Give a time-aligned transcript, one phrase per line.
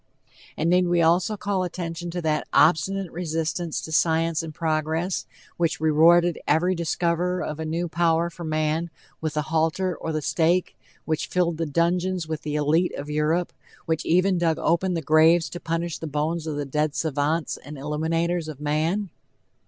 [0.57, 5.27] And need we also call attention to that obstinate resistance to science and progress,
[5.57, 8.89] which rewarded every discoverer of a new power for man,
[9.21, 10.75] with the halter or the stake,
[11.05, 13.53] which filled the dungeons with the elite of Europe,
[13.85, 18.47] which even dug open graves to punish the bones of the dead savants and illuminators
[18.47, 19.11] of man?